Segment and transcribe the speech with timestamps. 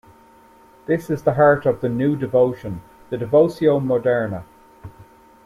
[0.87, 4.43] This is the heart of the "New Devotion", the "Devotio moderna".